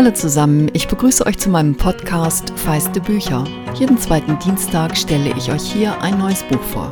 Hallo 0.00 0.12
zusammen, 0.12 0.70
ich 0.72 0.88
begrüße 0.88 1.26
euch 1.26 1.36
zu 1.36 1.50
meinem 1.50 1.76
Podcast 1.76 2.58
Feiste 2.58 3.02
Bücher. 3.02 3.44
Jeden 3.74 3.98
zweiten 3.98 4.38
Dienstag 4.38 4.96
stelle 4.96 5.36
ich 5.36 5.52
euch 5.52 5.70
hier 5.70 6.00
ein 6.00 6.16
neues 6.16 6.42
Buch 6.44 6.62
vor. 6.62 6.90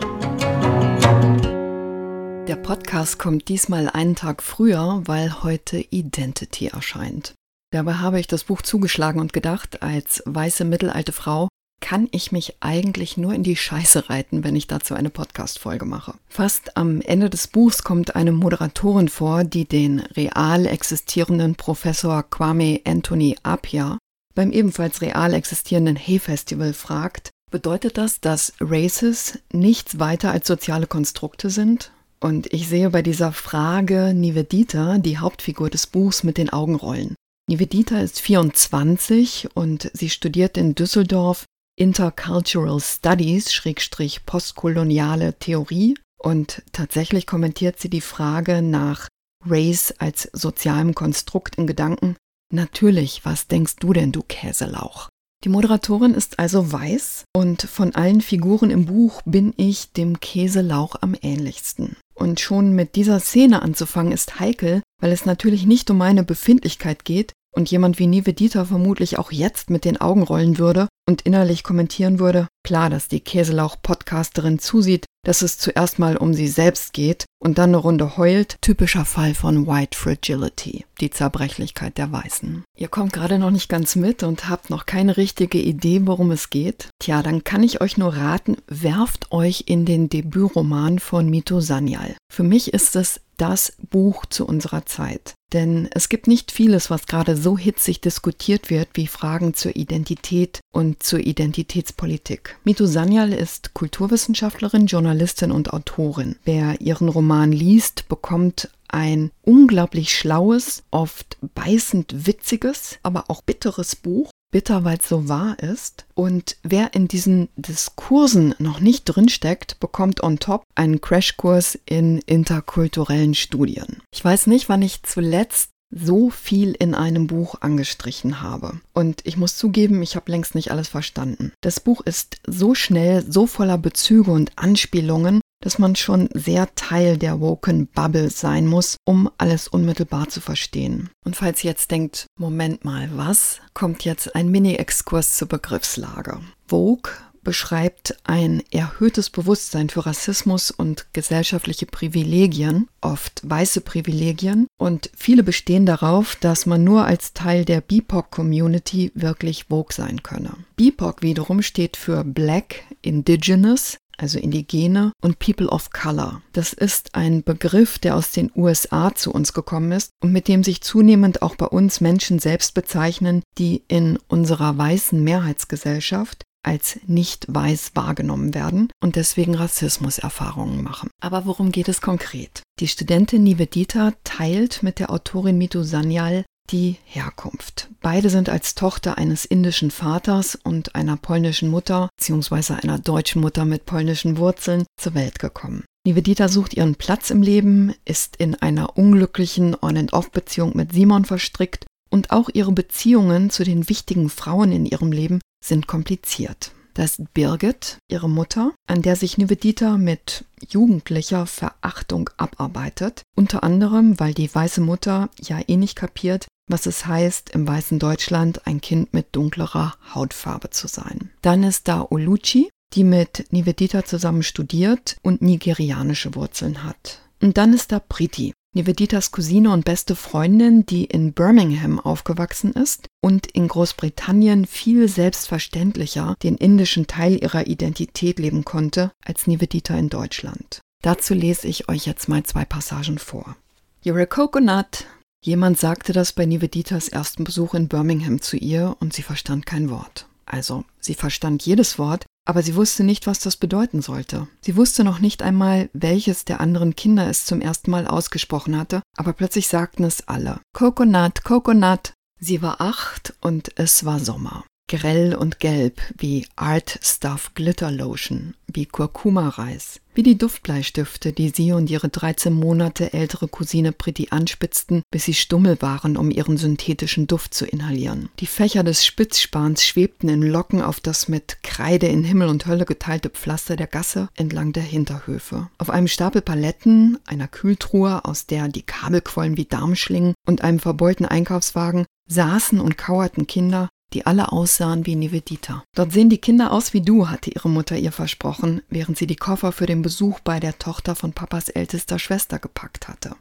Der 2.46 2.56
Podcast 2.56 3.18
kommt 3.18 3.48
diesmal 3.48 3.88
einen 3.88 4.14
Tag 4.14 4.42
früher, 4.42 5.00
weil 5.06 5.42
heute 5.42 5.78
Identity 5.78 6.66
erscheint. 6.66 7.32
Dabei 7.72 7.94
habe 7.94 8.20
ich 8.20 8.26
das 8.26 8.44
Buch 8.44 8.60
zugeschlagen 8.60 9.22
und 9.22 9.32
gedacht, 9.32 9.82
als 9.82 10.22
weiße 10.26 10.66
mittelalte 10.66 11.12
Frau 11.12 11.48
kann 11.80 12.08
ich 12.10 12.32
mich 12.32 12.56
eigentlich 12.60 13.16
nur 13.16 13.34
in 13.34 13.42
die 13.42 13.56
Scheiße 13.56 14.10
reiten, 14.10 14.44
wenn 14.44 14.56
ich 14.56 14.66
dazu 14.66 14.94
eine 14.94 15.10
Podcast-Folge 15.10 15.84
mache. 15.84 16.14
Fast 16.28 16.76
am 16.76 17.00
Ende 17.00 17.30
des 17.30 17.46
Buchs 17.46 17.84
kommt 17.84 18.16
eine 18.16 18.32
Moderatorin 18.32 19.08
vor, 19.08 19.44
die 19.44 19.64
den 19.64 20.00
real 20.00 20.66
existierenden 20.66 21.54
Professor 21.54 22.22
Kwame 22.22 22.80
Anthony 22.84 23.36
Apia 23.42 23.98
beim 24.38 24.52
ebenfalls 24.52 25.00
real 25.00 25.34
existierenden 25.34 25.96
Hay 25.96 26.20
Festival 26.20 26.72
fragt, 26.72 27.30
bedeutet 27.50 27.98
das, 27.98 28.20
dass 28.20 28.52
Races 28.60 29.40
nichts 29.52 29.98
weiter 29.98 30.30
als 30.30 30.46
soziale 30.46 30.86
Konstrukte 30.86 31.50
sind? 31.50 31.90
Und 32.20 32.52
ich 32.52 32.68
sehe 32.68 32.90
bei 32.90 33.02
dieser 33.02 33.32
Frage 33.32 34.14
Nivedita, 34.14 34.98
die 34.98 35.18
Hauptfigur 35.18 35.70
des 35.70 35.88
Buchs, 35.88 36.22
mit 36.22 36.38
den 36.38 36.50
Augen 36.50 36.76
rollen. 36.76 37.16
Nivedita 37.48 37.98
ist 37.98 38.20
24 38.20 39.48
und 39.54 39.90
sie 39.92 40.08
studiert 40.08 40.56
in 40.56 40.76
Düsseldorf 40.76 41.44
Intercultural 41.78 42.80
Studies, 42.80 43.52
Schrägstrich 43.52 44.26
postkoloniale 44.26 45.38
Theorie. 45.38 45.96
Und 46.18 46.62
tatsächlich 46.72 47.24
kommentiert 47.24 47.78
sie 47.78 47.88
die 47.88 48.00
Frage 48.00 48.62
nach 48.62 49.06
Race 49.46 49.94
als 49.98 50.28
sozialem 50.32 50.96
Konstrukt 50.96 51.54
in 51.54 51.68
Gedanken. 51.68 52.16
Natürlich, 52.52 53.24
was 53.24 53.46
denkst 53.46 53.76
du 53.76 53.92
denn, 53.92 54.10
du 54.10 54.22
Käselauch? 54.22 55.08
Die 55.44 55.48
Moderatorin 55.48 56.14
ist 56.14 56.40
also 56.40 56.72
weiß 56.72 57.22
und 57.32 57.62
von 57.62 57.94
allen 57.94 58.22
Figuren 58.22 58.70
im 58.70 58.86
Buch 58.86 59.22
bin 59.24 59.54
ich 59.56 59.92
dem 59.92 60.18
Käselauch 60.18 60.96
am 61.00 61.14
ähnlichsten. 61.22 61.96
Und 62.12 62.40
schon 62.40 62.72
mit 62.72 62.96
dieser 62.96 63.20
Szene 63.20 63.62
anzufangen 63.62 64.10
ist 64.10 64.40
heikel, 64.40 64.82
weil 65.00 65.12
es 65.12 65.26
natürlich 65.26 65.64
nicht 65.64 65.88
um 65.92 65.98
meine 65.98 66.24
Befindlichkeit 66.24 67.04
geht, 67.04 67.32
und 67.54 67.70
jemand 67.70 67.98
wie 67.98 68.06
Nivedita 68.06 68.64
vermutlich 68.66 69.18
auch 69.18 69.32
jetzt 69.32 69.70
mit 69.70 69.84
den 69.84 70.00
Augen 70.00 70.22
rollen 70.22 70.58
würde 70.58 70.86
und 71.08 71.22
innerlich 71.22 71.64
kommentieren 71.64 72.18
würde, 72.18 72.48
klar, 72.62 72.90
dass 72.90 73.08
die 73.08 73.20
Käselauch-Podcasterin 73.20 74.58
zusieht, 74.58 75.06
dass 75.24 75.40
es 75.40 75.56
zuerst 75.56 75.98
mal 75.98 76.18
um 76.18 76.34
sie 76.34 76.48
selbst 76.48 76.92
geht 76.92 77.24
und 77.42 77.56
dann 77.56 77.70
eine 77.70 77.78
Runde 77.78 78.18
heult. 78.18 78.56
Typischer 78.60 79.06
Fall 79.06 79.34
von 79.34 79.66
White 79.66 79.96
Fragility, 79.96 80.84
die 81.00 81.10
Zerbrechlichkeit 81.10 81.96
der 81.96 82.12
Weißen. 82.12 82.62
Ihr 82.76 82.88
kommt 82.88 83.14
gerade 83.14 83.38
noch 83.38 83.50
nicht 83.50 83.70
ganz 83.70 83.96
mit 83.96 84.22
und 84.22 84.50
habt 84.50 84.68
noch 84.68 84.84
keine 84.84 85.16
richtige 85.16 85.58
Idee, 85.58 86.02
worum 86.04 86.30
es 86.30 86.50
geht. 86.50 86.90
Tja, 86.98 87.22
dann 87.22 87.42
kann 87.42 87.62
ich 87.62 87.80
euch 87.80 87.96
nur 87.96 88.14
raten, 88.14 88.58
werft 88.66 89.32
euch 89.32 89.64
in 89.66 89.86
den 89.86 90.10
Debütroman 90.10 90.98
von 90.98 91.30
Mito 91.30 91.60
Sanyal. 91.60 92.16
Für 92.30 92.42
mich 92.42 92.74
ist 92.74 92.96
es 92.96 93.22
das 93.38 93.72
Buch 93.90 94.26
zu 94.26 94.46
unserer 94.46 94.84
Zeit. 94.84 95.34
Denn 95.52 95.88
es 95.92 96.10
gibt 96.10 96.26
nicht 96.26 96.52
vieles, 96.52 96.90
was 96.90 97.06
gerade 97.06 97.36
so 97.36 97.56
hitzig 97.56 98.02
diskutiert 98.02 98.68
wird 98.68 98.88
wie 98.94 99.06
Fragen 99.06 99.54
zur 99.54 99.76
Identität 99.76 100.60
und 100.74 100.97
zur 100.98 101.20
Identitätspolitik. 101.20 102.58
Mitu 102.64 102.86
Sanyal 102.86 103.32
ist 103.32 103.74
Kulturwissenschaftlerin, 103.74 104.86
Journalistin 104.86 105.50
und 105.50 105.72
Autorin. 105.72 106.36
Wer 106.44 106.80
ihren 106.80 107.08
Roman 107.08 107.52
liest, 107.52 108.08
bekommt 108.08 108.70
ein 108.88 109.30
unglaublich 109.42 110.16
schlaues, 110.16 110.82
oft 110.90 111.36
beißend 111.54 112.26
witziges, 112.26 112.98
aber 113.02 113.24
auch 113.28 113.42
bitteres 113.42 113.96
Buch 113.96 114.30
bitter, 114.50 114.84
weil 114.84 114.98
es 114.98 115.08
so 115.08 115.28
wahr 115.28 115.58
ist. 115.58 116.06
Und 116.14 116.56
wer 116.62 116.94
in 116.94 117.08
diesen 117.08 117.48
Diskursen 117.56 118.54
noch 118.58 118.80
nicht 118.80 119.04
drinsteckt, 119.04 119.78
bekommt 119.80 120.22
on 120.22 120.38
top 120.38 120.62
einen 120.74 121.00
Crashkurs 121.00 121.78
in 121.84 122.18
interkulturellen 122.26 123.34
Studien. 123.34 124.02
Ich 124.12 124.24
weiß 124.24 124.46
nicht, 124.46 124.68
wann 124.68 124.82
ich 124.82 125.02
zuletzt 125.02 125.70
so 125.90 126.30
viel 126.30 126.72
in 126.72 126.94
einem 126.94 127.26
Buch 127.26 127.56
angestrichen 127.60 128.40
habe. 128.40 128.80
Und 128.92 129.20
ich 129.24 129.36
muss 129.36 129.56
zugeben, 129.56 130.02
ich 130.02 130.16
habe 130.16 130.30
längst 130.30 130.54
nicht 130.54 130.70
alles 130.70 130.88
verstanden. 130.88 131.52
Das 131.60 131.80
Buch 131.80 132.00
ist 132.02 132.36
so 132.46 132.74
schnell, 132.74 133.24
so 133.30 133.46
voller 133.46 133.78
Bezüge 133.78 134.30
und 134.30 134.52
Anspielungen, 134.56 135.40
dass 135.60 135.78
man 135.78 135.96
schon 135.96 136.28
sehr 136.34 136.72
Teil 136.74 137.18
der 137.18 137.40
Woken 137.40 137.88
Bubble 137.88 138.30
sein 138.30 138.66
muss, 138.66 138.96
um 139.04 139.30
alles 139.38 139.66
unmittelbar 139.66 140.28
zu 140.28 140.40
verstehen. 140.40 141.10
Und 141.24 141.36
falls 141.36 141.64
ihr 141.64 141.70
jetzt 141.70 141.90
denkt, 141.90 142.26
Moment 142.38 142.84
mal, 142.84 143.10
was? 143.14 143.60
Kommt 143.74 144.04
jetzt 144.04 144.34
ein 144.34 144.50
Mini-Exkurs 144.50 145.36
zur 145.36 145.48
Begriffslage. 145.48 146.40
Vogue 146.66 147.12
beschreibt 147.42 148.16
ein 148.24 148.62
erhöhtes 148.70 149.30
Bewusstsein 149.30 149.88
für 149.88 150.06
Rassismus 150.06 150.70
und 150.70 151.06
gesellschaftliche 151.12 151.86
Privilegien, 151.86 152.88
oft 153.00 153.40
weiße 153.48 153.80
Privilegien, 153.80 154.66
und 154.78 155.10
viele 155.16 155.42
bestehen 155.42 155.86
darauf, 155.86 156.36
dass 156.36 156.66
man 156.66 156.84
nur 156.84 157.04
als 157.04 157.32
Teil 157.32 157.64
der 157.64 157.80
BIPOC-Community 157.80 159.12
wirklich 159.14 159.64
Vogue 159.64 159.92
sein 159.92 160.22
könne. 160.22 160.52
BIPOC 160.76 161.22
wiederum 161.22 161.62
steht 161.62 161.96
für 161.96 162.24
Black, 162.24 162.84
Indigenous, 163.02 163.98
also 164.18 164.38
Indigene, 164.38 165.12
und 165.22 165.38
People 165.38 165.68
of 165.68 165.90
Color. 165.90 166.42
Das 166.52 166.72
ist 166.72 167.14
ein 167.14 167.42
Begriff, 167.44 167.98
der 167.98 168.16
aus 168.16 168.32
den 168.32 168.50
USA 168.54 169.14
zu 169.14 169.32
uns 169.32 169.52
gekommen 169.52 169.92
ist 169.92 170.10
und 170.20 170.32
mit 170.32 170.48
dem 170.48 170.64
sich 170.64 170.82
zunehmend 170.82 171.40
auch 171.40 171.56
bei 171.56 171.66
uns 171.66 172.00
Menschen 172.00 172.38
selbst 172.38 172.74
bezeichnen, 172.74 173.42
die 173.56 173.84
in 173.88 174.18
unserer 174.28 174.76
weißen 174.76 175.22
Mehrheitsgesellschaft 175.22 176.44
als 176.68 177.00
nicht 177.06 177.46
weiß 177.48 177.92
wahrgenommen 177.94 178.52
werden 178.52 178.90
und 179.02 179.16
deswegen 179.16 179.54
Rassismuserfahrungen 179.54 180.82
machen. 180.82 181.08
Aber 181.22 181.46
worum 181.46 181.72
geht 181.72 181.88
es 181.88 182.02
konkret? 182.02 182.62
Die 182.78 182.88
Studentin 182.88 183.42
Nivedita 183.42 184.12
teilt 184.22 184.82
mit 184.82 184.98
der 184.98 185.10
Autorin 185.10 185.56
Mitu 185.56 185.82
Sanyal 185.82 186.44
die 186.70 186.96
Herkunft. 187.04 187.88
Beide 188.02 188.28
sind 188.28 188.50
als 188.50 188.74
Tochter 188.74 189.16
eines 189.16 189.46
indischen 189.46 189.90
Vaters 189.90 190.54
und 190.54 190.94
einer 190.94 191.16
polnischen 191.16 191.70
Mutter 191.70 192.10
bzw. 192.18 192.74
einer 192.74 192.98
deutschen 192.98 193.40
Mutter 193.40 193.64
mit 193.64 193.86
polnischen 193.86 194.36
Wurzeln 194.36 194.84
zur 195.00 195.14
Welt 195.14 195.38
gekommen. 195.38 195.84
Nivedita 196.06 196.48
sucht 196.48 196.74
ihren 196.74 196.94
Platz 196.94 197.30
im 197.30 197.42
Leben, 197.42 197.94
ist 198.04 198.36
in 198.36 198.54
einer 198.54 198.98
unglücklichen 198.98 199.74
On-and-Off-Beziehung 199.80 200.76
mit 200.76 200.92
Simon 200.92 201.24
verstrickt 201.24 201.86
und 202.10 202.30
auch 202.30 202.48
ihre 202.52 202.72
Beziehungen 202.72 203.50
zu 203.50 203.64
den 203.64 203.88
wichtigen 203.88 204.30
Frauen 204.30 204.72
in 204.72 204.86
ihrem 204.86 205.12
Leben 205.12 205.40
sind 205.64 205.86
kompliziert. 205.86 206.72
Das 206.94 207.18
ist 207.18 207.32
Birgit, 207.32 207.98
ihre 208.10 208.28
Mutter, 208.28 208.72
an 208.88 209.02
der 209.02 209.14
sich 209.14 209.38
Nivedita 209.38 209.98
mit 209.98 210.44
jugendlicher 210.68 211.46
Verachtung 211.46 212.28
abarbeitet. 212.36 213.22
Unter 213.36 213.62
anderem, 213.62 214.18
weil 214.18 214.34
die 214.34 214.52
weiße 214.52 214.80
Mutter 214.80 215.30
ja 215.40 215.60
eh 215.68 215.76
nicht 215.76 215.94
kapiert, 215.94 216.48
was 216.68 216.86
es 216.86 217.06
heißt, 217.06 217.50
im 217.50 217.68
weißen 217.68 218.00
Deutschland 218.00 218.66
ein 218.66 218.80
Kind 218.80 219.14
mit 219.14 219.28
dunklerer 219.32 219.94
Hautfarbe 220.12 220.70
zu 220.70 220.88
sein. 220.88 221.30
Dann 221.40 221.62
ist 221.62 221.86
da 221.86 222.02
Oluchi, 222.02 222.68
die 222.94 223.04
mit 223.04 223.46
Nivedita 223.50 224.04
zusammen 224.04 224.42
studiert 224.42 225.18
und 225.22 225.40
nigerianische 225.40 226.34
Wurzeln 226.34 226.82
hat. 226.82 227.20
Und 227.40 227.58
dann 227.58 227.72
ist 227.72 227.92
da 227.92 228.00
Priti, 228.00 228.54
Niveditas 228.78 229.32
Cousine 229.32 229.72
und 229.72 229.84
beste 229.84 230.14
Freundin, 230.14 230.86
die 230.86 231.04
in 231.04 231.32
Birmingham 231.32 231.98
aufgewachsen 231.98 232.72
ist 232.72 233.08
und 233.20 233.48
in 233.48 233.66
Großbritannien 233.66 234.66
viel 234.66 235.08
selbstverständlicher 235.08 236.36
den 236.44 236.56
indischen 236.56 237.08
Teil 237.08 237.42
ihrer 237.42 237.66
Identität 237.66 238.38
leben 238.38 238.64
konnte 238.64 239.10
als 239.24 239.48
Nivedita 239.48 239.98
in 239.98 240.10
Deutschland. 240.10 240.80
Dazu 241.02 241.34
lese 241.34 241.66
ich 241.66 241.88
euch 241.88 242.06
jetzt 242.06 242.28
mal 242.28 242.44
zwei 242.44 242.64
Passagen 242.64 243.18
vor. 243.18 243.56
You're 244.04 244.22
a 244.22 244.26
coconut, 244.26 245.06
Jemand 245.44 245.78
sagte 245.78 246.12
das 246.12 246.32
bei 246.32 246.46
Niveditas 246.46 247.08
ersten 247.08 247.42
Besuch 247.44 247.74
in 247.74 247.88
Birmingham 247.88 248.40
zu 248.40 248.56
ihr 248.56 248.96
und 249.00 249.12
sie 249.12 249.22
verstand 249.22 249.66
kein 249.66 249.88
Wort. 249.90 250.26
Also, 250.46 250.84
sie 250.98 251.14
verstand 251.14 251.64
jedes 251.64 251.98
Wort, 251.98 252.26
aber 252.48 252.62
sie 252.62 252.76
wusste 252.76 253.04
nicht, 253.04 253.26
was 253.26 253.40
das 253.40 253.58
bedeuten 253.58 254.00
sollte. 254.00 254.48
Sie 254.62 254.74
wusste 254.74 255.04
noch 255.04 255.18
nicht 255.18 255.42
einmal, 255.42 255.90
welches 255.92 256.46
der 256.46 256.60
anderen 256.62 256.96
Kinder 256.96 257.28
es 257.28 257.44
zum 257.44 257.60
ersten 257.60 257.90
Mal 257.90 258.06
ausgesprochen 258.06 258.78
hatte, 258.78 259.02
aber 259.18 259.34
plötzlich 259.34 259.68
sagten 259.68 260.02
es 260.02 260.26
alle. 260.28 260.58
Coconut, 260.72 261.44
Coconut. 261.44 262.14
Sie 262.40 262.62
war 262.62 262.80
acht 262.80 263.34
und 263.42 263.78
es 263.78 264.06
war 264.06 264.18
Sommer. 264.18 264.64
Grell 264.88 265.34
und 265.34 265.60
gelb 265.60 266.00
wie 266.16 266.46
Art 266.56 266.98
Stuff 267.02 267.52
Glitter 267.54 267.92
Lotion, 267.92 268.54
wie 268.66 268.86
Kurkuma-Reis, 268.86 270.00
wie 270.14 270.22
die 270.22 270.38
Duftbleistifte, 270.38 271.32
die 271.32 271.50
sie 271.50 271.72
und 271.72 271.90
ihre 271.90 272.08
13 272.08 272.52
Monate 272.52 273.12
ältere 273.12 273.46
Cousine 273.46 273.92
Pretty 273.92 274.28
anspitzten, 274.30 275.02
bis 275.10 275.26
sie 275.26 275.34
stummel 275.34 275.80
waren, 275.80 276.16
um 276.16 276.30
ihren 276.30 276.56
synthetischen 276.56 277.26
Duft 277.26 277.54
zu 277.54 277.66
inhalieren. 277.66 278.30
Die 278.40 278.46
Fächer 278.46 278.82
des 278.82 279.04
Spitzspans 279.04 279.84
schwebten 279.84 280.28
in 280.28 280.42
Locken 280.42 280.82
auf 280.82 280.98
das 280.98 281.28
mit 281.28 281.62
Kreide 281.62 282.08
in 282.08 282.24
Himmel 282.24 282.48
und 282.48 282.66
Hölle 282.66 282.86
geteilte 282.86 283.30
Pflaster 283.30 283.76
der 283.76 283.86
Gasse 283.86 284.28
entlang 284.34 284.72
der 284.72 284.82
Hinterhöfe. 284.82 285.68
Auf 285.78 285.90
einem 285.90 286.08
Stapel 286.08 286.40
Paletten, 286.40 287.18
einer 287.26 287.46
Kühltruhe, 287.46 288.24
aus 288.24 288.46
der 288.46 288.68
die 288.68 288.82
Kabel 288.82 289.20
quollen 289.20 289.56
wie 289.56 289.66
Darmschlingen, 289.66 290.34
und 290.46 290.62
einem 290.62 290.80
verbeulten 290.80 291.26
Einkaufswagen 291.26 292.06
saßen 292.28 292.80
und 292.80 292.98
kauerten 292.98 293.46
Kinder, 293.46 293.88
die 294.12 294.26
alle 294.26 294.52
aussahen 294.52 295.06
wie 295.06 295.16
Nivedita. 295.16 295.84
Dort 295.94 296.12
sehen 296.12 296.30
die 296.30 296.38
Kinder 296.38 296.72
aus 296.72 296.92
wie 296.92 297.02
du, 297.02 297.28
hatte 297.28 297.50
ihre 297.50 297.68
Mutter 297.68 297.96
ihr 297.96 298.12
versprochen, 298.12 298.82
während 298.88 299.18
sie 299.18 299.26
die 299.26 299.36
Koffer 299.36 299.72
für 299.72 299.86
den 299.86 300.02
Besuch 300.02 300.40
bei 300.40 300.60
der 300.60 300.78
Tochter 300.78 301.14
von 301.14 301.32
Papas 301.32 301.68
ältester 301.68 302.18
Schwester 302.18 302.58
gepackt 302.58 303.08
hatte. 303.08 303.36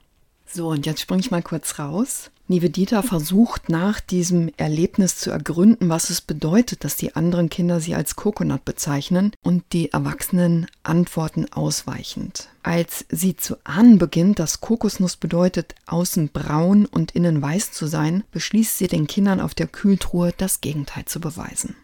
So, 0.45 0.69
und 0.69 0.85
jetzt 0.85 1.01
springe 1.01 1.21
ich 1.21 1.31
mal 1.31 1.43
kurz 1.43 1.79
raus. 1.79 2.31
Nivedita 2.49 3.01
versucht 3.01 3.67
nach 3.67 3.99
diesem 3.99 4.49
Erlebnis 4.55 5.17
zu 5.17 5.31
ergründen, 5.31 5.89
was 5.89 6.09
es 6.09 6.21
bedeutet, 6.21 6.85
dass 6.85 6.95
die 6.95 7.13
anderen 7.13 7.49
Kinder 7.49 7.81
sie 7.81 7.93
als 7.93 8.15
Coconut 8.15 8.63
bezeichnen 8.63 9.33
und 9.43 9.63
die 9.73 9.91
Erwachsenen 9.91 10.67
antworten 10.83 11.51
ausweichend. 11.51 12.47
Als 12.63 13.05
sie 13.09 13.35
zu 13.35 13.57
ahnen 13.65 13.97
beginnt, 13.97 14.39
dass 14.39 14.61
Kokosnuss 14.61 15.17
bedeutet, 15.17 15.75
außen 15.87 16.29
braun 16.29 16.85
und 16.85 17.11
innen 17.11 17.41
weiß 17.41 17.73
zu 17.73 17.85
sein, 17.85 18.23
beschließt 18.31 18.77
sie 18.77 18.87
den 18.87 19.07
Kindern 19.07 19.41
auf 19.41 19.53
der 19.53 19.67
Kühltruhe 19.67 20.33
das 20.37 20.61
Gegenteil 20.61 21.03
zu 21.03 21.19
beweisen. 21.19 21.75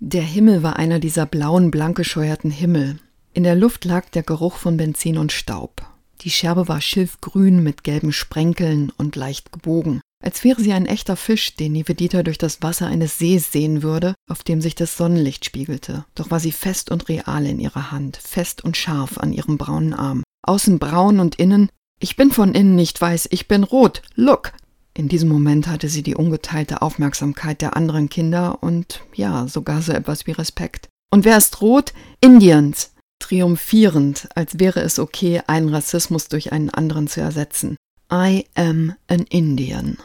Der 0.00 0.22
Himmel 0.22 0.62
war 0.62 0.76
einer 0.76 0.98
dieser 0.98 1.26
blauen, 1.26 1.70
blank 1.70 1.96
gescheuerten 1.96 2.50
Himmel. 2.50 2.98
In 3.34 3.42
der 3.42 3.54
Luft 3.54 3.84
lag 3.84 4.08
der 4.10 4.22
Geruch 4.22 4.56
von 4.56 4.78
Benzin 4.78 5.18
und 5.18 5.32
Staub. 5.32 5.82
Die 6.22 6.30
Scherbe 6.30 6.68
war 6.68 6.80
schilfgrün 6.80 7.62
mit 7.62 7.84
gelben 7.84 8.12
Sprenkeln 8.12 8.90
und 8.96 9.16
leicht 9.16 9.52
gebogen, 9.52 10.00
als 10.26 10.42
wäre 10.42 10.60
sie 10.60 10.72
ein 10.72 10.86
echter 10.86 11.14
Fisch, 11.14 11.54
den 11.54 11.70
Nivedita 11.70 12.24
durch 12.24 12.36
das 12.36 12.60
Wasser 12.60 12.88
eines 12.88 13.16
Sees 13.16 13.52
sehen 13.52 13.84
würde, 13.84 14.16
auf 14.28 14.42
dem 14.42 14.60
sich 14.60 14.74
das 14.74 14.96
Sonnenlicht 14.96 15.44
spiegelte. 15.44 16.04
Doch 16.16 16.32
war 16.32 16.40
sie 16.40 16.50
fest 16.50 16.90
und 16.90 17.08
real 17.08 17.46
in 17.46 17.60
ihrer 17.60 17.92
Hand, 17.92 18.16
fest 18.16 18.64
und 18.64 18.76
scharf 18.76 19.18
an 19.18 19.32
ihrem 19.32 19.56
braunen 19.56 19.94
Arm. 19.94 20.24
Außen 20.42 20.80
braun 20.80 21.20
und 21.20 21.36
innen, 21.36 21.70
ich 22.00 22.16
bin 22.16 22.32
von 22.32 22.56
innen 22.56 22.74
nicht 22.74 23.00
weiß, 23.00 23.28
ich 23.30 23.46
bin 23.46 23.62
rot, 23.62 24.02
look! 24.16 24.52
In 24.94 25.08
diesem 25.08 25.28
Moment 25.28 25.68
hatte 25.68 25.88
sie 25.88 26.02
die 26.02 26.16
ungeteilte 26.16 26.82
Aufmerksamkeit 26.82 27.62
der 27.62 27.76
anderen 27.76 28.08
Kinder 28.08 28.64
und 28.64 29.02
ja, 29.14 29.46
sogar 29.46 29.80
so 29.80 29.92
etwas 29.92 30.26
wie 30.26 30.32
Respekt. 30.32 30.88
Und 31.12 31.24
wer 31.24 31.36
ist 31.36 31.60
rot? 31.60 31.92
Indians! 32.20 32.94
triumphierend, 33.20 34.28
als 34.34 34.58
wäre 34.58 34.80
es 34.80 34.98
okay, 34.98 35.40
einen 35.46 35.68
Rassismus 35.68 36.26
durch 36.26 36.52
einen 36.52 36.70
anderen 36.70 37.06
zu 37.06 37.20
ersetzen. 37.20 37.76
I 38.12 38.44
am 38.54 38.94
an 39.08 39.24
Indian. 39.30 39.98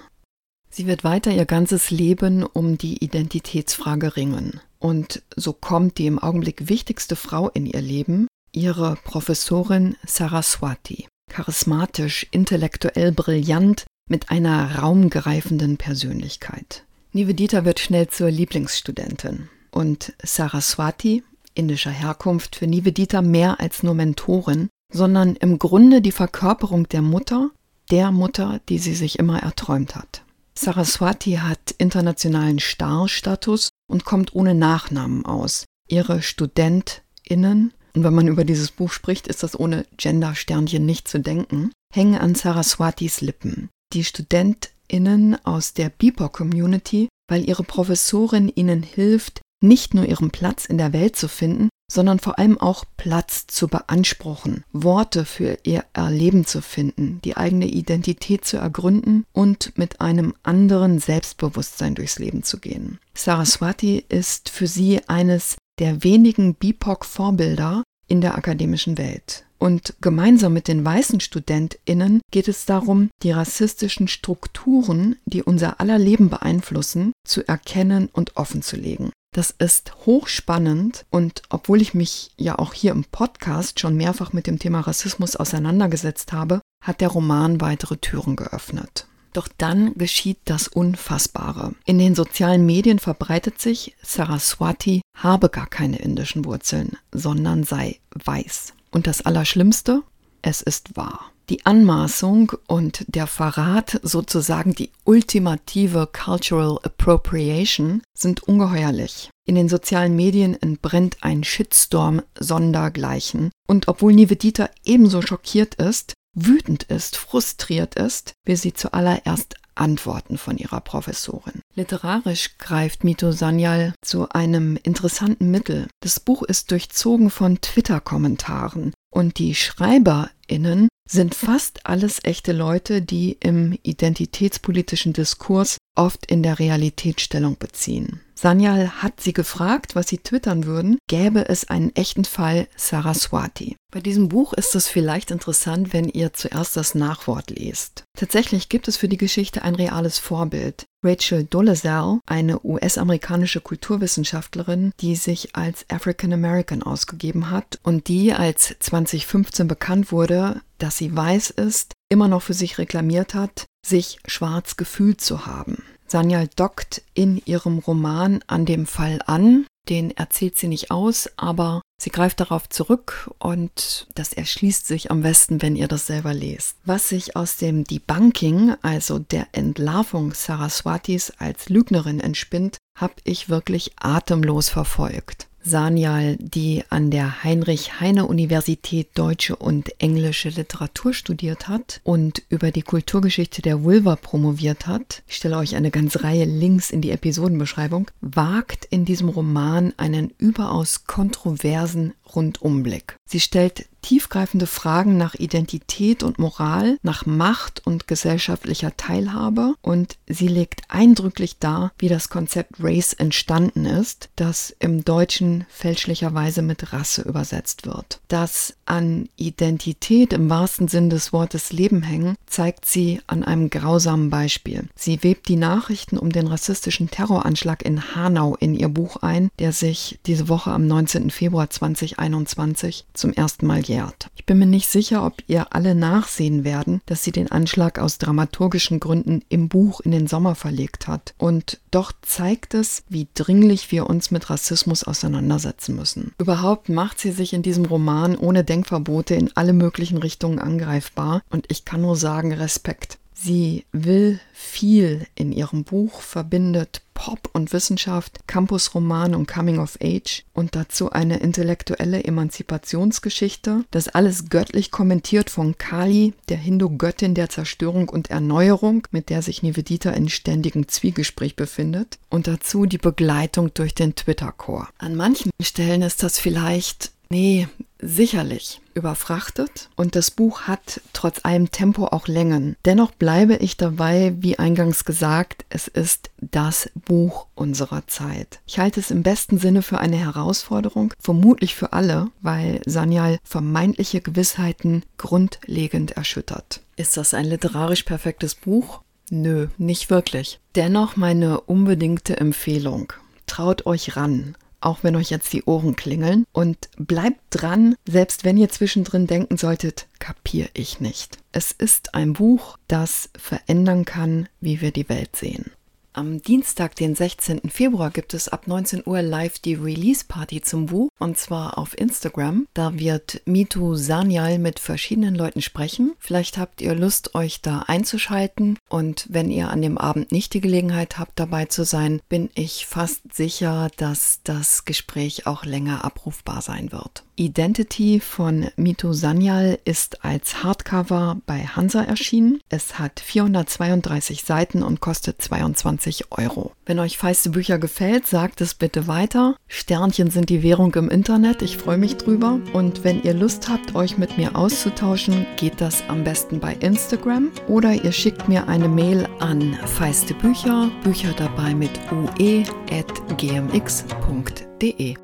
Sie 0.74 0.88
wird 0.88 1.04
weiter 1.04 1.32
ihr 1.32 1.46
ganzes 1.46 1.92
Leben 1.92 2.44
um 2.44 2.78
die 2.78 3.04
Identitätsfrage 3.04 4.16
ringen. 4.16 4.62
Und 4.80 5.22
so 5.36 5.52
kommt 5.52 5.98
die 5.98 6.08
im 6.08 6.18
Augenblick 6.18 6.70
wichtigste 6.70 7.18
Frau 7.18 7.50
in 7.50 7.66
ihr 7.66 7.82
Leben, 7.82 8.28
ihre 8.54 8.98
Professorin 9.04 9.98
Saraswati. 10.08 11.08
Charismatisch, 11.30 12.26
intellektuell 12.32 13.12
brillant, 13.12 13.86
mit 14.10 14.32
einer 14.32 14.80
raumgreifenden 14.80 15.78
Persönlichkeit. 15.78 16.86
Nivedita 17.12 17.66
wird 17.66 17.80
schnell 17.80 18.08
zur 18.08 18.32
Lieblingsstudentin. 18.32 19.50
Und 19.72 20.14
Saraswati, 20.24 21.24
indischer 21.54 21.92
Herkunft 21.92 22.56
für 22.56 22.68
Nivedita 22.68 23.22
mehr 23.22 23.60
als 23.60 23.84
nur 23.84 23.94
Mentorin, 23.94 24.70
sondern 24.94 25.36
im 25.36 25.60
Grunde 25.60 26.02
die 26.02 26.12
Verkörperung 26.12 26.88
der 26.90 27.02
Mutter, 27.02 27.52
der 27.90 28.12
Mutter, 28.12 28.62
die 28.70 28.80
sie 28.80 28.96
sich 28.96 29.20
immer 29.20 29.40
erträumt 29.40 29.96
hat. 29.96 30.24
Saraswati 30.58 31.34
hat 31.36 31.72
internationalen 31.78 32.60
Star-Status 32.60 33.70
und 33.90 34.06
kommt 34.06 34.36
ohne 34.36 34.54
Nachnamen 34.54 35.26
aus. 35.26 35.66
Ihre 35.88 36.22
StudentInnen, 36.22 37.74
und 37.94 38.04
wenn 38.04 38.14
man 38.14 38.28
über 38.28 38.46
dieses 38.46 38.72
Buch 38.72 38.92
spricht, 38.92 39.28
ist 39.28 39.44
das 39.44 39.60
ohne 39.60 39.86
Gender-Sternchen 39.98 40.86
nicht 40.86 41.08
zu 41.08 41.20
denken, 41.20 41.72
hängen 41.94 42.16
an 42.16 42.36
Saraswatis 42.36 43.22
Lippen. 43.22 43.70
Die 43.94 44.04
StudentInnen 44.04 45.44
aus 45.46 45.74
der 45.74 45.90
BIPOC-Community, 45.90 47.10
weil 47.30 47.48
ihre 47.48 47.64
Professorin 47.64 48.50
ihnen 48.50 48.84
hilft, 48.84 49.42
nicht 49.62 49.94
nur 49.94 50.06
ihren 50.06 50.32
Platz 50.32 50.66
in 50.66 50.78
der 50.78 50.94
Welt 50.94 51.16
zu 51.16 51.28
finden, 51.28 51.70
sondern 51.92 52.20
vor 52.20 52.40
allem 52.40 52.58
auch 52.58 52.86
Platz 52.96 53.48
zu 53.48 53.68
beanspruchen, 53.68 54.64
Worte 54.72 55.26
für 55.26 55.58
ihr 55.64 55.84
Erleben 55.92 56.46
zu 56.46 56.62
finden, 56.62 57.20
die 57.26 57.36
eigene 57.36 57.68
Identität 57.68 58.46
zu 58.46 58.58
ergründen 58.58 59.26
und 59.34 59.78
mit 59.78 60.00
einem 60.00 60.34
anderen 60.42 61.00
Selbstbewusstsein 61.00 61.96
durchs 61.96 62.18
Leben 62.18 62.44
zu 62.44 62.60
gehen. 62.60 63.00
Saraswati 63.14 64.06
ist 64.08 64.50
für 64.50 64.68
sie 64.68 65.02
eines 65.10 65.58
der 65.80 66.04
wenigen 66.04 66.56
BIPOC-Vorbilder 66.56 67.84
in 68.08 68.22
der 68.22 68.36
akademischen 68.36 68.98
Welt. 68.98 69.46
Und 69.58 69.94
gemeinsam 70.02 70.54
mit 70.54 70.68
den 70.68 70.84
weißen 70.84 71.20
Studentinnen 71.20 72.22
geht 72.32 72.48
es 72.48 72.66
darum, 72.66 73.10
die 73.22 73.32
rassistischen 73.32 74.08
Strukturen, 74.08 75.18
die 75.26 75.44
unser 75.44 75.80
aller 75.80 76.00
Leben 76.00 76.30
beeinflussen, 76.30 77.12
zu 77.28 77.48
erkennen 77.48 78.10
und 78.12 78.38
offenzulegen. 78.38 79.12
Das 79.34 79.52
ist 79.58 79.94
hochspannend 80.06 81.06
und 81.10 81.44
obwohl 81.50 81.82
ich 81.82 81.94
mich 81.94 82.32
ja 82.36 82.60
auch 82.60 82.74
hier 82.74 82.92
im 82.92 83.06
Podcast 83.06 83.80
schon 83.80 83.96
mehrfach 83.96 84.34
mit 84.34 84.46
dem 84.46 84.60
Thema 84.60 84.82
Rassismus 84.82 85.38
auseinandergesetzt 85.38 86.34
habe, 86.34 86.60
hat 86.84 87.00
der 87.00 87.08
Roman 87.08 87.62
weitere 87.62 87.96
Türen 87.96 88.36
geöffnet. 88.36 89.08
Doch 89.32 89.48
dann 89.58 89.94
geschieht 89.94 90.40
das 90.44 90.68
Unfassbare. 90.68 91.74
In 91.86 91.98
den 91.98 92.14
sozialen 92.14 92.66
Medien 92.66 93.00
verbreitet 93.00 93.62
sich, 93.62 93.96
Saraswati 94.04 95.02
habe 95.18 95.48
gar 95.48 95.68
keine 95.68 96.00
indischen 96.00 96.44
Wurzeln, 96.44 96.98
sondern 97.14 97.64
sei 97.64 98.02
weiß. 98.14 98.74
Und 98.92 99.08
das 99.08 99.26
Allerschlimmste, 99.26 100.04
es 100.42 100.62
ist 100.62 100.98
wahr. 100.98 101.32
Die 101.52 101.66
Anmaßung 101.66 102.54
und 102.68 103.04
der 103.10 103.28
Verrat, 103.28 104.00
sozusagen 104.04 104.74
die 104.74 104.90
ultimative 105.04 106.08
Cultural 106.08 106.80
Appropriation, 106.82 108.02
sind 108.18 108.42
ungeheuerlich. 108.44 109.30
In 109.46 109.56
den 109.56 109.68
sozialen 109.68 110.16
Medien 110.16 110.56
entbrennt 110.62 111.18
ein 111.20 111.44
Shitstorm 111.44 112.22
sondergleichen. 112.40 113.52
Und 113.68 113.90
obwohl 113.90 114.14
Nivedita 114.14 114.70
ebenso 114.86 115.22
schockiert 115.22 115.76
ist, 115.76 116.14
wütend 116.34 116.84
ist, 116.84 117.18
frustriert 117.18 117.96
ist, 117.96 118.32
will 118.46 118.56
sie 118.56 118.72
zuallererst 118.72 119.56
Antworten 119.76 120.38
von 120.38 120.58
ihrer 120.58 120.80
Professorin. 120.80 121.60
Literarisch 121.76 122.58
greift 122.60 123.04
Mito 123.04 123.34
Sanyal 123.34 123.94
zu 124.02 124.30
einem 124.30 124.78
interessanten 124.84 125.52
Mittel. 125.52 125.88
Das 126.00 126.22
Buch 126.22 126.44
ist 126.44 126.72
durchzogen 126.72 127.30
von 127.30 127.60
Twitter-Kommentaren 127.60 128.94
und 129.14 129.38
die 129.38 129.54
SchreiberInnen 129.54 130.88
sind 131.10 131.36
fast 131.36 131.86
alles 131.86 132.20
echte 132.24 132.52
Leute, 132.52 133.02
die 133.02 133.38
im 133.40 133.78
identitätspolitischen 133.84 135.14
Diskurs 135.14 135.78
oft 135.96 136.26
in 136.32 136.44
der 136.44 136.60
Realität 136.60 137.22
Stellung 137.22 137.58
beziehen. 137.58 138.22
Sanyal 138.42 139.04
hat 139.04 139.22
sie 139.22 139.34
gefragt, 139.34 139.96
was 139.96 140.08
sie 140.08 140.18
twittern 140.18 140.66
würden, 140.66 140.98
gäbe 141.08 141.48
es 141.48 141.70
einen 141.70 141.96
echten 141.96 142.26
Fall 142.26 142.68
Saraswati. 142.76 143.76
Bei 143.92 144.00
diesem 144.00 144.30
Buch 144.30 144.54
ist 144.54 144.74
es 144.74 144.88
vielleicht 144.88 145.30
interessant, 145.30 145.94
wenn 145.94 146.10
ihr 146.10 146.34
zuerst 146.34 146.76
das 146.76 146.96
Nachwort 146.96 147.52
lest. 147.52 148.04
Tatsächlich 148.18 148.68
gibt 148.68 148.88
es 148.88 148.98
für 148.98 149.08
die 149.08 149.18
Geschichte 149.18 149.62
ein 149.62 149.76
reales 149.76 150.18
Vorbild. 150.18 150.86
Rachel 151.04 151.44
Dolezal, 151.44 152.20
eine 152.26 152.66
US-amerikanische 152.66 153.62
Kulturwissenschaftlerin, 153.62 154.92
die 155.02 155.16
sich 155.16 155.56
als 155.56 155.86
African 155.92 156.34
American 156.34 156.82
ausgegeben 156.82 157.52
hat 157.52 157.80
und 157.84 158.08
die 158.08 158.34
als 158.34 158.76
2015 158.80 159.68
bekannt 159.68 160.12
wurde, 160.12 160.62
dass 160.80 160.98
sie 160.98 161.16
weiß 161.16 161.52
ist, 161.52 161.94
immer 162.10 162.28
noch 162.28 162.42
für 162.42 162.56
sich 162.56 162.80
reklamiert 162.80 163.36
hat, 163.36 163.66
sich 163.86 164.18
schwarz 164.26 164.78
gefühlt 164.78 165.22
zu 165.22 165.46
haben. 165.46 165.84
Sanyal 166.12 166.50
dockt 166.58 167.04
in 167.14 167.42
ihrem 167.46 167.80
Roman 167.80 168.44
an 168.48 168.66
dem 168.66 168.86
Fall 168.86 169.22
an, 169.28 169.66
den 169.88 170.12
erzählt 170.12 170.58
sie 170.58 170.68
nicht 170.68 170.92
aus, 170.92 171.30
aber 171.38 171.82
sie 172.02 172.10
greift 172.10 172.42
darauf 172.42 172.68
zurück 172.68 173.32
und 173.40 174.08
das 174.16 174.34
erschließt 174.34 174.86
sich 174.86 175.10
am 175.10 175.22
besten, 175.22 175.62
wenn 175.62 175.78
ihr 175.78 175.88
das 175.88 176.08
selber 176.08 176.34
lest. 176.34 176.76
Was 176.84 177.08
sich 177.08 177.38
aus 177.38 177.56
dem 177.56 177.86
Debunking, 177.86 178.76
also 178.82 179.20
der 179.20 179.48
Entlarvung 179.54 180.34
Saraswatis 180.34 181.32
als 181.40 181.70
Lügnerin 181.70 182.20
entspinnt, 182.20 182.78
habe 183.00 183.16
ich 183.24 183.48
wirklich 183.48 183.94
atemlos 183.98 184.68
verfolgt. 184.68 185.48
Sanial, 185.64 186.38
die 186.38 186.84
an 186.90 187.12
der 187.12 187.44
Heinrich-Heine-Universität 187.44 189.10
Deutsche 189.14 189.56
und 189.56 190.02
Englische 190.02 190.50
Literatur 190.50 191.14
studiert 191.14 191.68
hat 191.68 192.02
und 192.04 192.42
über 192.50 192.72
die 192.72 192.82
Kulturgeschichte 192.82 193.62
der 193.62 193.84
Vulva 193.84 194.16
promoviert 194.16 194.88
hat, 194.88 195.24
ich 195.28 195.36
stelle 195.36 195.58
euch 195.58 195.76
eine 195.76 195.92
ganze 195.92 196.24
Reihe 196.24 196.46
Links 196.46 196.90
in 196.90 197.02
die 197.02 197.12
Episodenbeschreibung, 197.12 198.10
wagt 198.22 198.86
in 198.86 199.06
diesem 199.06 199.30
Roman 199.30 199.94
einen 199.98 200.34
überaus 200.38 201.06
kontroversen 201.06 202.14
Rundumblick. 202.36 203.16
Sie 203.32 203.40
stellt 203.40 203.86
tiefgreifende 204.02 204.68
Fragen 204.68 205.16
nach 205.16 205.36
Identität 205.36 206.24
und 206.24 206.40
Moral, 206.40 206.98
nach 207.02 207.26
Macht 207.26 207.82
und 207.86 208.08
gesellschaftlicher 208.08 208.98
Teilhabe 208.98 209.76
und 209.82 210.18
sie 210.28 210.48
legt 210.48 210.82
eindrücklich 210.90 211.60
dar, 211.60 211.94
wie 211.98 212.10
das 212.10 212.30
Konzept 212.30 212.76
Race 212.80 213.14
entstanden 213.14 213.86
ist, 213.86 214.30
das 214.36 214.76
im 214.80 215.06
Deutschen 215.06 215.66
fälschlicherweise 215.70 216.62
mit 216.62 216.92
Rasse 216.94 217.22
übersetzt 217.22 217.86
wird. 217.86 218.20
Dass 218.28 218.74
an 218.86 219.30
Identität 219.38 220.34
im 220.34 220.50
wahrsten 220.50 220.88
Sinn 220.88 221.10
des 221.10 221.32
Wortes 221.32 221.72
Leben 221.72 222.02
hängen, 222.02 222.36
zeigt 222.48 222.86
sie 222.86 223.22
an 223.28 223.44
einem 223.44 223.70
grausamen 223.70 224.30
Beispiel. 224.30 224.90
Sie 224.96 225.24
webt 225.24 225.48
die 225.48 225.56
Nachrichten 225.56 226.18
um 226.18 226.32
den 226.32 226.48
rassistischen 226.48 227.10
Terroranschlag 227.10 227.84
in 227.84 228.16
Hanau 228.16 228.56
in 228.60 228.74
ihr 228.74 228.90
Buch 228.90 229.18
ein, 229.18 229.50
der 229.60 229.72
sich 229.72 230.20
diese 230.26 230.50
Woche 230.50 230.72
am 230.72 230.88
19. 230.88 231.30
Februar 231.30 231.70
2021 231.70 233.06
zum 233.22 233.32
ersten 233.32 233.66
Mal 233.66 233.80
jährt. 233.80 234.28
Ich 234.36 234.46
bin 234.46 234.60
mir 234.60 234.66
nicht 234.66 234.90
sicher, 234.90 235.26
ob 235.26 235.36
ihr 235.48 235.74
alle 235.74 235.96
nachsehen 235.96 236.64
werden, 236.64 237.02
dass 237.06 237.24
sie 237.24 237.32
den 237.32 237.52
Anschlag 237.52 238.00
aus 238.00 238.18
dramaturgischen 238.18 239.00
Gründen 239.00 239.44
im 239.48 239.70
Buch 239.70 240.02
in 240.02 240.12
den 240.12 240.28
Sommer 240.28 240.56
verlegt 240.56 241.08
hat. 241.08 241.34
Und 241.38 241.80
doch 241.92 242.12
zeigt 242.22 242.74
es, 242.74 243.04
wie 243.08 243.28
dringlich 243.34 243.92
wir 243.92 244.10
uns 244.10 244.32
mit 244.32 244.50
Rassismus 244.50 245.04
auseinandersetzen 245.04 245.96
müssen. 245.96 246.34
Überhaupt 246.38 246.90
macht 246.90 247.20
sie 247.20 247.32
sich 247.32 247.54
in 247.54 247.62
diesem 247.62 247.86
Roman 247.86 248.36
ohne 248.36 248.64
Denkverbote 248.64 249.36
in 249.36 249.52
alle 249.56 249.74
möglichen 249.74 250.18
Richtungen 250.18 250.60
angreifbar 250.60 251.42
und 251.50 251.66
ich 251.70 251.86
kann 251.86 252.02
nur 252.02 252.16
sagen 252.16 252.54
Respekt. 252.54 253.20
Sie 253.44 253.86
will 253.92 254.40
viel 254.54 255.26
in 255.34 255.52
ihrem 255.52 255.84
Buch, 255.84 256.22
verbindet 256.22 257.02
Pop 257.16 257.50
und 257.54 257.74
Wissenschaft, 257.74 258.48
Campusroman 258.48 259.34
und 259.34 259.48
Coming 259.48 259.80
of 259.80 259.98
Age 260.02 260.44
und 260.54 260.76
dazu 260.76 261.12
eine 261.12 261.38
intellektuelle 261.38 262.24
Emanzipationsgeschichte. 262.24 263.86
Das 263.90 264.08
alles 264.08 264.50
göttlich 264.50 264.92
kommentiert 264.92 265.50
von 265.50 265.78
Kali, 265.78 266.34
der 266.50 266.58
Hindu-Göttin 266.58 267.34
der 267.34 267.50
Zerstörung 267.50 268.10
und 268.10 268.30
Erneuerung, 268.30 269.08
mit 269.12 269.30
der 269.30 269.42
sich 269.42 269.64
Nivedita 269.64 270.12
in 270.12 270.30
ständigem 270.30 270.88
Zwiegespräch 270.88 271.56
befindet. 271.56 272.20
Und 272.30 272.48
dazu 272.48 272.86
die 272.86 273.00
Begleitung 273.00 273.74
durch 273.74 273.96
den 273.96 274.16
Twitter-Chor. 274.16 274.88
An 275.00 275.16
manchen 275.16 275.52
Stellen 275.62 276.04
ist 276.04 276.22
das 276.22 276.38
vielleicht 276.38 277.12
Nee, 277.32 277.70
sicherlich 277.98 278.82
überfrachtet 278.94 279.88
und 279.96 280.18
das 280.18 280.32
Buch 280.32 280.64
hat 280.64 281.00
trotz 281.14 281.46
allem 281.46 281.72
Tempo 281.72 282.08
auch 282.08 282.28
Längen. 282.28 282.76
Dennoch 282.84 283.12
bleibe 283.12 283.56
ich 283.56 283.78
dabei, 283.78 284.34
wie 284.40 284.60
eingangs 284.60 285.06
gesagt, 285.06 285.64
es 285.70 285.88
ist 285.88 286.30
das 286.42 286.90
Buch 286.94 287.48
unserer 287.56 288.06
Zeit. 288.08 288.60
Ich 288.68 288.80
halte 288.80 289.00
es 289.00 289.12
im 289.12 289.24
besten 289.24 289.60
Sinne 289.60 289.82
für 289.82 290.00
eine 290.00 290.18
Herausforderung, 290.18 291.14
vermutlich 291.22 291.74
für 291.74 291.94
alle, 291.94 292.28
weil 292.42 292.82
Sanyal 292.86 293.40
vermeintliche 293.46 294.20
Gewissheiten 294.20 295.04
grundlegend 295.18 296.12
erschüttert. 296.12 296.82
Ist 296.98 297.16
das 297.16 297.34
ein 297.34 297.46
literarisch 297.46 298.04
perfektes 298.04 298.56
Buch? 298.56 299.04
Nö, 299.30 299.68
nicht 299.78 300.10
wirklich. 300.10 300.60
Dennoch 300.76 301.16
meine 301.16 301.62
unbedingte 301.62 302.36
Empfehlung. 302.36 303.14
Traut 303.48 303.86
euch 303.86 304.18
ran 304.18 304.58
auch 304.82 305.04
wenn 305.04 305.16
euch 305.16 305.30
jetzt 305.30 305.54
die 305.54 305.64
Ohren 305.64 305.96
klingeln. 305.96 306.46
Und 306.52 306.90
bleibt 306.98 307.40
dran, 307.52 307.96
selbst 308.06 308.44
wenn 308.44 308.58
ihr 308.58 308.70
zwischendrin 308.70 309.28
denken 309.28 309.58
solltet, 309.58 310.08
kapier 310.20 310.70
ich 310.74 311.00
nicht. 311.00 311.38
Es 311.52 311.72
ist 311.72 312.14
ein 312.16 312.34
Buch, 312.34 312.78
das 312.88 313.30
verändern 313.38 314.06
kann, 314.06 314.50
wie 314.60 314.82
wir 314.82 314.92
die 314.92 315.10
Welt 315.10 315.36
sehen. 315.36 315.72
Am 316.14 316.42
Dienstag, 316.42 316.96
den 316.98 317.16
16. 317.16 317.70
Februar, 317.70 318.12
gibt 318.12 318.34
es 318.34 318.50
ab 318.50 318.68
19 318.68 319.04
Uhr 319.06 319.22
live 319.22 319.60
die 319.60 319.76
Release-Party 319.76 320.62
zum 320.62 320.88
Buch 320.88 321.08
und 321.20 321.38
zwar 321.38 321.78
auf 321.78 321.98
Instagram. 321.98 322.68
Da 322.74 323.00
wird 323.00 323.42
Mitu 323.46 323.96
Sanyal 323.96 324.60
mit 324.60 324.80
verschiedenen 324.80 325.36
Leuten 325.36 325.62
sprechen. 325.62 326.14
Vielleicht 326.20 326.58
habt 326.58 326.82
ihr 326.82 326.96
Lust, 326.96 327.34
euch 327.34 327.62
da 327.62 327.86
einzuschalten 327.88 328.78
und 328.90 329.26
wenn 329.30 329.50
ihr 329.50 329.70
an 329.70 329.82
dem 329.82 329.98
Abend 329.98 330.34
nicht 330.34 330.54
die 330.54 330.60
Gelegenheit 330.60 331.18
habt, 331.18 331.40
dabei 331.40 331.66
zu 331.66 331.86
sein, 331.86 332.20
bin 332.28 332.50
ich 332.56 332.88
fast 332.88 333.34
sicher, 333.34 333.90
dass 333.96 334.42
das 334.44 334.84
Gespräch 334.84 335.48
auch 335.48 335.64
länger 335.64 336.04
abrufbar 336.04 336.62
sein 336.62 336.92
wird. 336.92 337.24
Identity 337.42 338.20
von 338.20 338.68
Mito 338.76 339.14
Sanyal 339.14 339.80
ist 339.84 340.24
als 340.24 340.64
Hardcover 340.64 341.38
bei 341.48 341.66
Hansa 341.66 342.04
erschienen. 342.04 342.62
Es 342.70 343.00
hat 343.00 343.20
432 343.20 344.44
Seiten 344.44 344.84
und 344.84 345.00
kostet 345.00 345.42
22 345.42 346.26
Euro. 346.30 346.74
Wenn 346.86 347.00
euch 347.00 347.18
feiste 347.18 347.50
Bücher 347.50 347.80
gefällt, 347.80 348.28
sagt 348.28 348.62
es 348.62 348.76
bitte 348.76 349.08
weiter. 349.08 349.56
Sternchen 349.68 350.30
sind 350.30 350.52
die 350.52 350.62
Währung 350.62 350.94
im 350.94 351.10
Internet, 351.10 351.64
ich 351.64 351.78
freue 351.78 351.98
mich 351.98 352.18
drüber. 352.18 352.60
Und 352.74 353.04
wenn 353.04 353.24
ihr 353.24 353.34
Lust 353.34 353.70
habt, 353.70 353.96
euch 353.96 354.20
mit 354.20 354.38
mir 354.38 354.56
auszutauschen, 354.56 355.48
geht 355.58 355.82
das 355.82 356.04
am 356.10 356.24
besten 356.24 356.60
bei 356.60 356.76
Instagram 356.76 357.50
oder 357.68 357.92
ihr 357.92 358.12
schickt 358.12 358.50
mir 358.50 358.68
eine 358.68 358.88
Mail 358.88 359.28
an 359.40 359.74
feiste 359.88 360.36
Bücher, 360.36 360.92
dabei 361.38 361.74
mit 361.74 362.00
ue 362.12 362.64
at 362.92 363.38
gmx.de. 363.40 365.16